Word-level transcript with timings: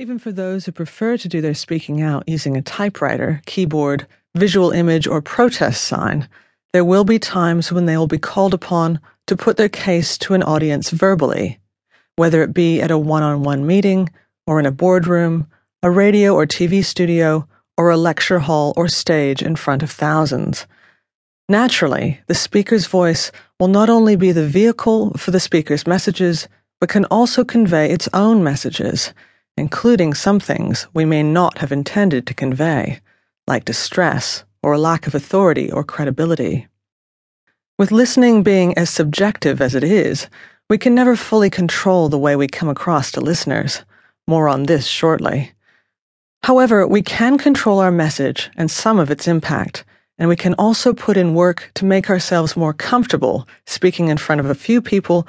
Even 0.00 0.20
for 0.20 0.30
those 0.30 0.64
who 0.64 0.70
prefer 0.70 1.16
to 1.16 1.28
do 1.28 1.40
their 1.40 1.54
speaking 1.54 2.00
out 2.00 2.22
using 2.28 2.56
a 2.56 2.62
typewriter, 2.62 3.42
keyboard, 3.46 4.06
visual 4.36 4.70
image, 4.70 5.08
or 5.08 5.20
protest 5.20 5.82
sign, 5.82 6.28
there 6.72 6.84
will 6.84 7.02
be 7.02 7.18
times 7.18 7.72
when 7.72 7.86
they 7.86 7.96
will 7.96 8.06
be 8.06 8.16
called 8.16 8.54
upon 8.54 9.00
to 9.26 9.36
put 9.36 9.56
their 9.56 9.68
case 9.68 10.16
to 10.18 10.34
an 10.34 10.44
audience 10.44 10.90
verbally, 10.90 11.58
whether 12.14 12.44
it 12.44 12.54
be 12.54 12.80
at 12.80 12.92
a 12.92 12.96
one 12.96 13.24
on 13.24 13.42
one 13.42 13.66
meeting, 13.66 14.08
or 14.46 14.60
in 14.60 14.66
a 14.66 14.70
boardroom, 14.70 15.48
a 15.82 15.90
radio 15.90 16.32
or 16.32 16.46
TV 16.46 16.84
studio, 16.84 17.48
or 17.76 17.90
a 17.90 17.96
lecture 17.96 18.38
hall 18.38 18.72
or 18.76 18.86
stage 18.86 19.42
in 19.42 19.56
front 19.56 19.82
of 19.82 19.90
thousands. 19.90 20.68
Naturally, 21.48 22.20
the 22.28 22.36
speaker's 22.36 22.86
voice 22.86 23.32
will 23.58 23.66
not 23.66 23.90
only 23.90 24.14
be 24.14 24.30
the 24.30 24.46
vehicle 24.46 25.10
for 25.14 25.32
the 25.32 25.40
speaker's 25.40 25.88
messages, 25.88 26.46
but 26.80 26.88
can 26.88 27.04
also 27.06 27.44
convey 27.44 27.90
its 27.90 28.08
own 28.12 28.44
messages 28.44 29.12
including 29.58 30.14
some 30.14 30.40
things 30.40 30.86
we 30.94 31.04
may 31.04 31.22
not 31.22 31.58
have 31.58 31.72
intended 31.72 32.26
to 32.26 32.34
convey, 32.34 33.00
like 33.46 33.64
distress 33.64 34.44
or 34.62 34.72
a 34.72 34.78
lack 34.78 35.06
of 35.06 35.14
authority 35.14 35.70
or 35.70 35.84
credibility. 35.84 36.68
With 37.78 37.92
listening 37.92 38.42
being 38.42 38.76
as 38.78 38.90
subjective 38.90 39.60
as 39.60 39.74
it 39.74 39.84
is, 39.84 40.28
we 40.70 40.78
can 40.78 40.94
never 40.94 41.16
fully 41.16 41.50
control 41.50 42.08
the 42.08 42.18
way 42.18 42.36
we 42.36 42.46
come 42.46 42.68
across 42.68 43.12
to 43.12 43.20
listeners. 43.20 43.84
More 44.26 44.48
on 44.48 44.64
this 44.64 44.86
shortly. 44.86 45.52
However, 46.42 46.86
we 46.86 47.02
can 47.02 47.38
control 47.38 47.80
our 47.80 47.90
message 47.90 48.50
and 48.56 48.70
some 48.70 48.98
of 48.98 49.10
its 49.10 49.26
impact, 49.26 49.84
and 50.18 50.28
we 50.28 50.36
can 50.36 50.54
also 50.54 50.92
put 50.92 51.16
in 51.16 51.34
work 51.34 51.70
to 51.74 51.84
make 51.84 52.10
ourselves 52.10 52.56
more 52.56 52.74
comfortable 52.74 53.48
speaking 53.66 54.08
in 54.08 54.18
front 54.18 54.40
of 54.40 54.50
a 54.50 54.54
few 54.54 54.82
people 54.82 55.26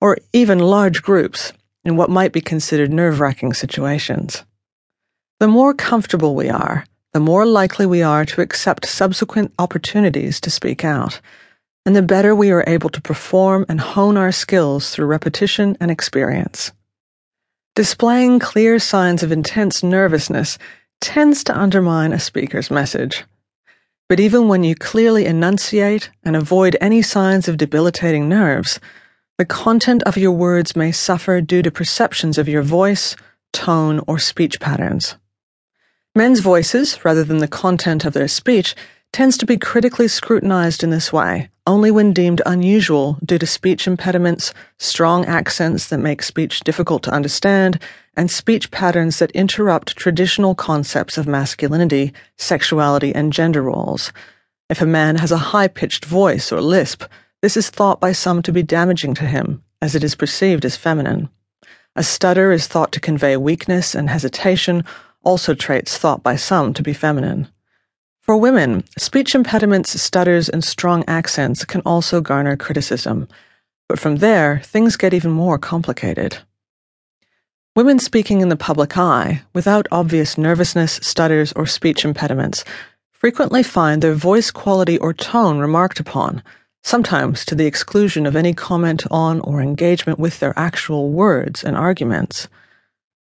or 0.00 0.18
even 0.32 0.58
large 0.58 1.02
groups 1.02 1.52
in 1.84 1.96
what 1.96 2.10
might 2.10 2.32
be 2.32 2.40
considered 2.40 2.92
nerve 2.92 3.20
wracking 3.20 3.52
situations. 3.52 4.44
The 5.38 5.48
more 5.48 5.72
comfortable 5.72 6.34
we 6.34 6.50
are, 6.50 6.84
the 7.12 7.20
more 7.20 7.46
likely 7.46 7.86
we 7.86 8.02
are 8.02 8.24
to 8.26 8.40
accept 8.40 8.86
subsequent 8.86 9.52
opportunities 9.58 10.40
to 10.40 10.50
speak 10.50 10.84
out, 10.84 11.20
and 11.86 11.96
the 11.96 12.02
better 12.02 12.34
we 12.34 12.50
are 12.50 12.64
able 12.66 12.90
to 12.90 13.00
perform 13.00 13.64
and 13.68 13.80
hone 13.80 14.16
our 14.16 14.32
skills 14.32 14.90
through 14.90 15.06
repetition 15.06 15.76
and 15.80 15.90
experience. 15.90 16.72
Displaying 17.74 18.38
clear 18.38 18.78
signs 18.78 19.22
of 19.22 19.32
intense 19.32 19.82
nervousness 19.82 20.58
tends 21.00 21.42
to 21.44 21.58
undermine 21.58 22.12
a 22.12 22.20
speaker's 22.20 22.70
message. 22.70 23.24
But 24.08 24.20
even 24.20 24.48
when 24.48 24.64
you 24.64 24.74
clearly 24.74 25.24
enunciate 25.24 26.10
and 26.24 26.36
avoid 26.36 26.76
any 26.80 27.00
signs 27.00 27.48
of 27.48 27.56
debilitating 27.56 28.28
nerves, 28.28 28.80
the 29.40 29.46
content 29.46 30.02
of 30.02 30.18
your 30.18 30.32
words 30.32 30.76
may 30.76 30.92
suffer 30.92 31.40
due 31.40 31.62
to 31.62 31.70
perceptions 31.70 32.36
of 32.36 32.46
your 32.46 32.60
voice, 32.60 33.16
tone, 33.54 33.98
or 34.06 34.18
speech 34.18 34.60
patterns. 34.60 35.16
Men's 36.14 36.40
voices, 36.40 37.02
rather 37.06 37.24
than 37.24 37.38
the 37.38 37.48
content 37.48 38.04
of 38.04 38.12
their 38.12 38.28
speech, 38.28 38.74
tends 39.14 39.38
to 39.38 39.46
be 39.46 39.56
critically 39.56 40.08
scrutinized 40.08 40.84
in 40.84 40.90
this 40.90 41.10
way, 41.10 41.48
only 41.66 41.90
when 41.90 42.12
deemed 42.12 42.42
unusual 42.44 43.16
due 43.24 43.38
to 43.38 43.46
speech 43.46 43.86
impediments, 43.86 44.52
strong 44.76 45.24
accents 45.24 45.86
that 45.86 45.96
make 45.96 46.22
speech 46.22 46.60
difficult 46.60 47.02
to 47.02 47.10
understand, 47.10 47.80
and 48.18 48.30
speech 48.30 48.70
patterns 48.70 49.20
that 49.20 49.30
interrupt 49.30 49.96
traditional 49.96 50.54
concepts 50.54 51.16
of 51.16 51.26
masculinity, 51.26 52.12
sexuality, 52.36 53.14
and 53.14 53.32
gender 53.32 53.62
roles. 53.62 54.12
If 54.68 54.82
a 54.82 54.86
man 54.86 55.16
has 55.16 55.32
a 55.32 55.38
high 55.38 55.68
pitched 55.68 56.04
voice 56.04 56.52
or 56.52 56.60
lisp, 56.60 57.04
this 57.42 57.56
is 57.56 57.70
thought 57.70 58.00
by 58.00 58.12
some 58.12 58.42
to 58.42 58.52
be 58.52 58.62
damaging 58.62 59.14
to 59.14 59.24
him, 59.24 59.62
as 59.80 59.94
it 59.94 60.04
is 60.04 60.14
perceived 60.14 60.64
as 60.64 60.76
feminine. 60.76 61.28
A 61.96 62.02
stutter 62.02 62.52
is 62.52 62.66
thought 62.66 62.92
to 62.92 63.00
convey 63.00 63.36
weakness 63.36 63.94
and 63.94 64.10
hesitation, 64.10 64.84
also 65.24 65.54
traits 65.54 65.96
thought 65.96 66.22
by 66.22 66.36
some 66.36 66.74
to 66.74 66.82
be 66.82 66.92
feminine. 66.92 67.48
For 68.20 68.36
women, 68.36 68.84
speech 68.98 69.34
impediments, 69.34 70.00
stutters, 70.00 70.48
and 70.48 70.62
strong 70.62 71.02
accents 71.08 71.64
can 71.64 71.80
also 71.86 72.20
garner 72.20 72.56
criticism, 72.56 73.26
but 73.88 73.98
from 73.98 74.16
there, 74.16 74.60
things 74.62 74.96
get 74.96 75.14
even 75.14 75.30
more 75.30 75.58
complicated. 75.58 76.38
Women 77.74 77.98
speaking 77.98 78.40
in 78.40 78.50
the 78.50 78.56
public 78.56 78.98
eye, 78.98 79.42
without 79.54 79.86
obvious 79.90 80.36
nervousness, 80.36 81.00
stutters, 81.02 81.52
or 81.54 81.66
speech 81.66 82.04
impediments, 82.04 82.64
frequently 83.10 83.62
find 83.62 84.02
their 84.02 84.14
voice 84.14 84.50
quality 84.50 84.98
or 84.98 85.14
tone 85.14 85.58
remarked 85.58 85.98
upon 85.98 86.42
sometimes 86.82 87.44
to 87.44 87.54
the 87.54 87.66
exclusion 87.66 88.26
of 88.26 88.36
any 88.36 88.52
comment 88.52 89.04
on 89.10 89.40
or 89.40 89.60
engagement 89.60 90.18
with 90.18 90.40
their 90.40 90.58
actual 90.58 91.10
words 91.10 91.62
and 91.62 91.76
arguments. 91.76 92.48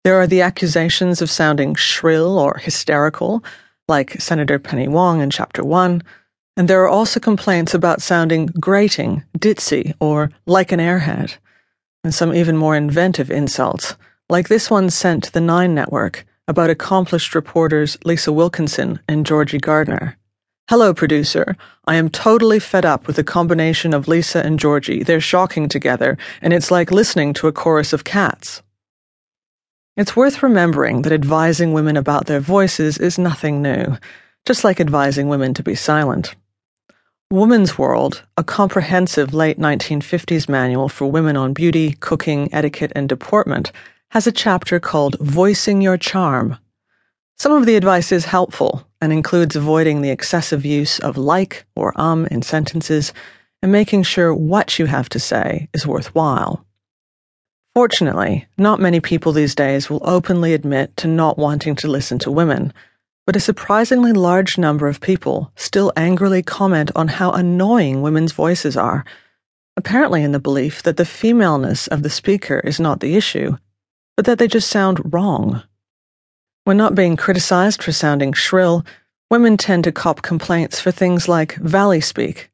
There 0.03 0.19
are 0.19 0.27
the 0.27 0.41
accusations 0.41 1.21
of 1.21 1.29
sounding 1.29 1.75
shrill 1.75 2.37
or 2.37 2.57
hysterical, 2.57 3.43
like 3.87 4.19
Senator 4.21 4.59
Penny 4.59 4.87
Wong 4.87 5.21
in 5.21 5.29
Chapter 5.29 5.63
1, 5.63 6.01
and 6.57 6.67
there 6.67 6.83
are 6.83 6.89
also 6.89 7.19
complaints 7.19 7.73
about 7.73 8.01
sounding 8.01 8.47
grating, 8.59 9.23
ditzy, 9.37 9.93
or 9.99 10.31
like 10.45 10.71
an 10.71 10.79
airhead, 10.79 11.37
and 12.03 12.13
some 12.13 12.33
even 12.33 12.55
more 12.55 12.75
inventive 12.75 13.29
insults, 13.29 13.95
like 14.29 14.47
this 14.47 14.69
one 14.69 14.89
sent 14.89 15.23
to 15.25 15.31
the 15.31 15.41
Nine 15.41 15.75
Network 15.75 16.25
about 16.47 16.69
accomplished 16.69 17.35
reporters 17.35 17.97
Lisa 18.05 18.31
Wilkinson 18.31 18.99
and 19.07 19.25
Georgie 19.25 19.57
Gardner. 19.57 20.17
Hello, 20.67 20.95
producer. 20.95 21.55
I 21.85 21.93
am 21.93 22.09
totally 22.09 22.57
fed 22.57 22.85
up 22.85 23.05
with 23.05 23.17
the 23.17 23.23
combination 23.23 23.93
of 23.93 24.07
Lisa 24.07 24.43
and 24.43 24.57
Georgie. 24.57 25.03
They're 25.03 25.21
shocking 25.21 25.69
together, 25.69 26.17
and 26.41 26.53
it's 26.53 26.71
like 26.71 26.89
listening 26.89 27.33
to 27.33 27.47
a 27.47 27.51
chorus 27.51 27.93
of 27.93 28.03
cats. 28.03 28.63
It's 29.95 30.15
worth 30.15 30.41
remembering 30.41 31.03
that 31.03 31.13
advising 31.13 31.73
women 31.73 31.95
about 31.95 32.25
their 32.25 32.39
voices 32.39 32.97
is 32.97 33.19
nothing 33.19 33.61
new, 33.61 33.99
just 34.43 34.63
like 34.63 34.79
advising 34.79 35.29
women 35.29 35.53
to 35.53 35.61
be 35.61 35.75
silent. 35.75 36.33
Woman's 37.29 37.77
World, 37.77 38.23
a 38.35 38.43
comprehensive 38.43 39.35
late 39.35 39.59
1950s 39.59 40.49
manual 40.49 40.89
for 40.89 41.11
women 41.11 41.37
on 41.37 41.53
beauty, 41.53 41.95
cooking, 41.99 42.51
etiquette, 42.51 42.91
and 42.95 43.07
deportment, 43.07 43.71
has 44.09 44.25
a 44.25 44.31
chapter 44.31 44.79
called 44.79 45.15
Voicing 45.19 45.83
Your 45.83 45.97
Charm. 45.97 46.57
Some 47.37 47.51
of 47.51 47.67
the 47.67 47.75
advice 47.75 48.11
is 48.11 48.25
helpful 48.25 48.87
and 49.05 49.13
includes 49.13 49.55
avoiding 49.55 50.01
the 50.01 50.09
excessive 50.09 50.65
use 50.65 50.97
of 50.97 51.15
like 51.15 51.63
or 51.75 51.93
um 52.01 52.25
in 52.31 52.41
sentences 52.41 53.13
and 53.61 53.71
making 53.71 54.01
sure 54.01 54.33
what 54.33 54.79
you 54.79 54.87
have 54.87 55.07
to 55.07 55.19
say 55.19 55.69
is 55.75 55.85
worthwhile. 55.85 56.65
Fortunately, 57.75 58.47
not 58.57 58.79
many 58.79 58.99
people 58.99 59.31
these 59.31 59.53
days 59.53 59.91
will 59.91 60.01
openly 60.01 60.55
admit 60.55 60.97
to 60.97 61.07
not 61.07 61.37
wanting 61.37 61.75
to 61.75 61.87
listen 61.87 62.17
to 62.17 62.31
women, 62.31 62.73
but 63.27 63.35
a 63.35 63.39
surprisingly 63.39 64.11
large 64.11 64.57
number 64.57 64.87
of 64.87 65.01
people 65.01 65.51
still 65.55 65.93
angrily 65.95 66.41
comment 66.41 66.89
on 66.95 67.07
how 67.07 67.29
annoying 67.29 68.01
women's 68.01 68.31
voices 68.31 68.75
are, 68.75 69.05
apparently 69.77 70.23
in 70.23 70.31
the 70.31 70.39
belief 70.39 70.81
that 70.81 70.97
the 70.97 71.05
femaleness 71.05 71.85
of 71.89 72.01
the 72.01 72.09
speaker 72.09 72.59
is 72.61 72.79
not 72.79 73.01
the 73.01 73.15
issue, 73.15 73.55
but 74.17 74.25
that 74.25 74.39
they 74.39 74.47
just 74.47 74.71
sound 74.71 75.13
wrong. 75.13 75.61
When 76.65 76.77
not 76.77 76.95
being 76.95 77.15
criticized 77.15 77.83
for 77.83 77.91
sounding 77.91 78.33
shrill, 78.33 78.83
women 79.29 79.55
tend 79.55 79.83
to 79.83 79.91
cop 79.91 80.23
complaints 80.23 80.81
for 80.81 80.89
things 80.89 81.27
like 81.27 81.53
valley 81.57 82.01
speak, 82.01 82.49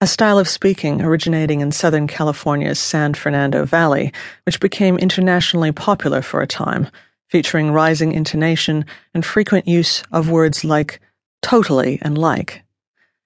a 0.00 0.06
style 0.08 0.40
of 0.40 0.48
speaking 0.48 1.00
originating 1.00 1.60
in 1.60 1.70
Southern 1.70 2.08
California's 2.08 2.80
San 2.80 3.14
Fernando 3.14 3.64
Valley, 3.64 4.12
which 4.46 4.58
became 4.58 4.98
internationally 4.98 5.70
popular 5.70 6.22
for 6.22 6.42
a 6.42 6.46
time, 6.46 6.88
featuring 7.28 7.70
rising 7.70 8.10
intonation 8.10 8.84
and 9.14 9.24
frequent 9.24 9.68
use 9.68 10.02
of 10.10 10.28
words 10.28 10.64
like 10.64 11.00
totally 11.40 12.00
and 12.02 12.18
like, 12.18 12.64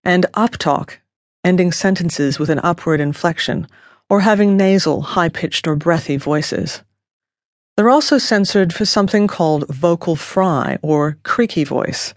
and 0.05 0.27
uptalk, 0.35 0.99
ending 1.45 1.73
sentences 1.73 2.39
with 2.39 2.51
an 2.51 2.61
upward 2.63 3.01
inflection, 3.01 3.67
or 4.11 4.21
having 4.21 4.55
nasal, 4.55 5.01
high 5.01 5.31
pitched, 5.31 5.67
or 5.67 5.77
breathy 5.77 6.19
voices. 6.19 6.83
They're 7.77 7.91
also 7.91 8.17
censored 8.17 8.73
for 8.73 8.87
something 8.87 9.27
called 9.27 9.69
vocal 9.69 10.17
fry 10.17 10.79
or 10.81 11.19
creaky 11.25 11.63
voice, 11.65 12.15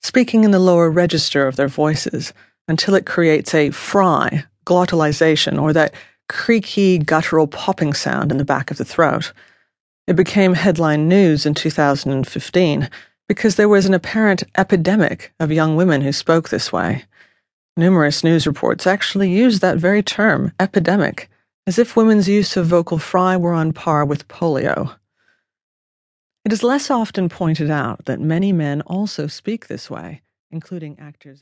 speaking 0.00 0.44
in 0.44 0.52
the 0.52 0.60
lower 0.60 0.90
register 0.90 1.48
of 1.48 1.56
their 1.56 1.68
voices 1.68 2.32
until 2.68 2.94
it 2.94 3.04
creates 3.04 3.52
a 3.52 3.70
fry, 3.70 4.44
glottalization, 4.64 5.60
or 5.60 5.72
that 5.72 5.92
creaky 6.28 6.98
guttural 6.98 7.48
popping 7.48 7.92
sound 7.92 8.30
in 8.30 8.38
the 8.38 8.44
back 8.44 8.70
of 8.70 8.78
the 8.78 8.84
throat. 8.84 9.32
It 10.06 10.14
became 10.14 10.54
headline 10.54 11.08
news 11.08 11.46
in 11.46 11.54
2015 11.54 12.88
because 13.28 13.56
there 13.56 13.68
was 13.68 13.86
an 13.86 13.94
apparent 13.94 14.44
epidemic 14.56 15.32
of 15.40 15.50
young 15.50 15.74
women 15.74 16.02
who 16.02 16.12
spoke 16.12 16.48
this 16.48 16.72
way. 16.72 17.04
Numerous 17.76 18.22
news 18.22 18.46
reports 18.46 18.86
actually 18.86 19.30
used 19.30 19.62
that 19.62 19.78
very 19.78 20.02
term, 20.02 20.52
epidemic, 20.60 21.28
as 21.66 21.78
if 21.78 21.96
women's 21.96 22.28
use 22.28 22.56
of 22.56 22.66
vocal 22.66 22.98
fry 22.98 23.36
were 23.36 23.52
on 23.52 23.72
par 23.72 24.04
with 24.04 24.28
polio. 24.28 24.96
It 26.44 26.52
is 26.52 26.62
less 26.62 26.90
often 26.90 27.28
pointed 27.28 27.70
out 27.70 28.04
that 28.06 28.20
many 28.20 28.52
men 28.52 28.80
also 28.82 29.28
speak 29.28 29.68
this 29.68 29.88
way, 29.88 30.22
including 30.50 30.98
actors. 30.98 31.30